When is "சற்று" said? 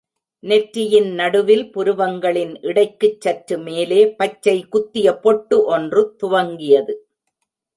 3.21-3.57